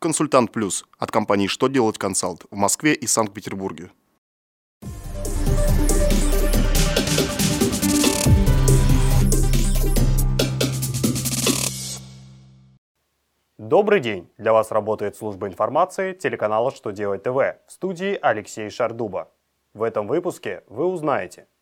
[0.00, 3.90] Консультант Плюс от компании «Что делать консалт» в Москве и Санкт-Петербурге.
[13.58, 14.30] Добрый день!
[14.38, 17.34] Для вас работает служба информации телеканала «Что делать ТВ»
[17.66, 19.32] в студии Алексей Шардуба.
[19.74, 21.48] В этом выпуске вы узнаете–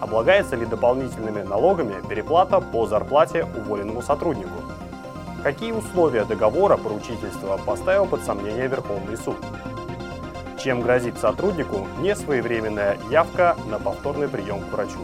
[0.00, 4.65] Облагается ли дополнительными налогами переплата по зарплате уволенному сотруднику?
[5.46, 9.36] Какие условия договора поручительства поставил под сомнение Верховный суд?
[10.58, 14.98] Чем грозит сотруднику несвоевременная явка на повторный прием к врачу?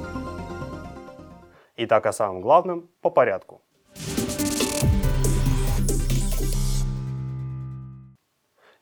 [1.77, 3.63] Итак, о самом главном по порядку.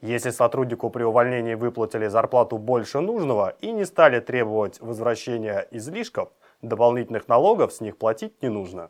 [0.01, 6.31] Если сотруднику при увольнении выплатили зарплату больше нужного и не стали требовать возвращения излишков,
[6.63, 8.89] дополнительных налогов с них платить не нужно.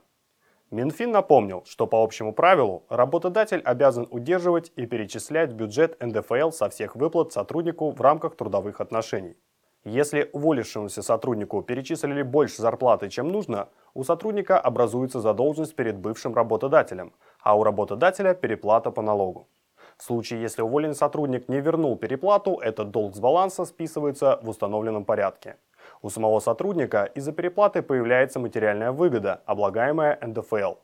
[0.71, 6.95] Минфин напомнил, что по общему правилу работодатель обязан удерживать и перечислять бюджет НДФЛ со всех
[6.95, 9.37] выплат сотруднику в рамках трудовых отношений.
[9.83, 17.15] Если уволившемуся сотруднику перечислили больше зарплаты, чем нужно, у сотрудника образуется задолженность перед бывшим работодателем,
[17.43, 19.49] а у работодателя переплата по налогу.
[19.97, 25.05] В случае, если уволенный сотрудник не вернул переплату, этот долг с баланса списывается в установленном
[25.05, 25.57] порядке.
[26.03, 30.77] У самого сотрудника из-за переплаты появляется материальная выгода, облагаемая НДФЛ.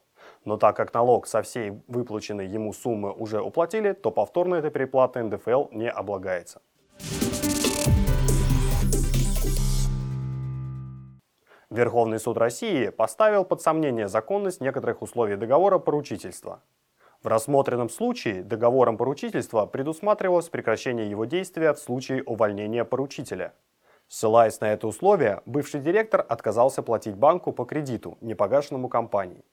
[0.45, 5.22] Но так как налог со всей выплаченной ему суммы уже уплатили, то повторно эта переплата
[5.22, 6.61] НДФЛ не облагается.
[11.70, 16.61] Верховный суд России поставил под сомнение законность некоторых условий договора поручительства.
[17.22, 23.55] В рассмотренном случае договором поручительства предусматривалось прекращение его действия в случае увольнения поручителя.
[24.09, 29.45] Ссылаясь на это условие, бывший директор отказался платить банку по кредиту, непогашенному компании.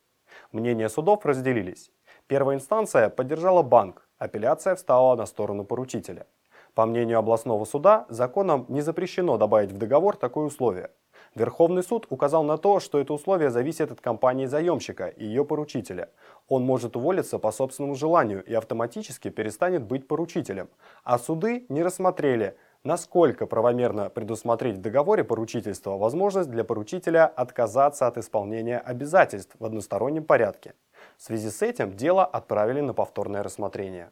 [0.51, 1.91] Мнения судов разделились.
[2.27, 6.27] Первая инстанция поддержала банк, апелляция встала на сторону поручителя.
[6.75, 10.91] По мнению областного суда, законом не запрещено добавить в договор такое условие–
[11.35, 16.09] Верховный суд указал на то, что это условие зависит от компании-заемщика и ее поручителя.
[16.47, 20.69] Он может уволиться по собственному желанию и автоматически перестанет быть поручителем.
[21.03, 28.17] А суды не рассмотрели, насколько правомерно предусмотреть в договоре поручительства возможность для поручителя отказаться от
[28.17, 30.73] исполнения обязательств в одностороннем порядке.
[31.17, 34.11] В связи с этим дело отправили на повторное рассмотрение.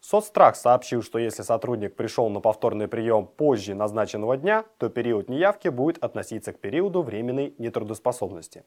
[0.00, 5.68] Соцстрах сообщил, что если сотрудник пришел на повторный прием позже назначенного дня, то период неявки
[5.68, 8.64] будет относиться к периоду временной нетрудоспособности.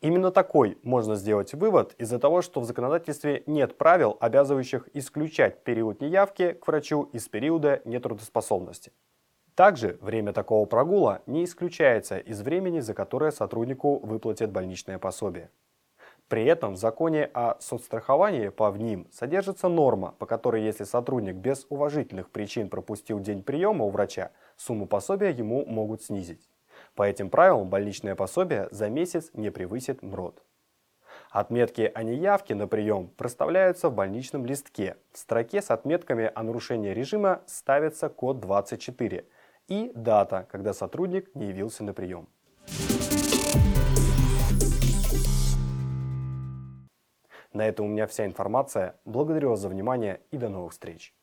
[0.00, 6.00] Именно такой можно сделать вывод из-за того, что в законодательстве нет правил, обязывающих исключать период
[6.00, 8.92] неявки к врачу из периода нетрудоспособности.
[9.56, 15.50] Также время такого прогула не исключается из времени, за которое сотруднику выплатят больничное пособие.
[16.28, 21.66] При этом в законе о соцстраховании по ВНИМ содержится норма, по которой если сотрудник без
[21.70, 26.48] уважительных причин пропустил день приема у врача, сумму пособия ему могут снизить.
[26.98, 30.42] По этим правилам больничное пособие за месяц не превысит МРОД.
[31.30, 34.96] Отметки о неявке на прием проставляются в больничном листке.
[35.12, 39.26] В строке с отметками о нарушении режима ставится код 24
[39.68, 42.28] и дата, когда сотрудник не явился на прием.
[47.52, 48.96] На этом у меня вся информация.
[49.04, 51.14] Благодарю вас за внимание и до новых встреч.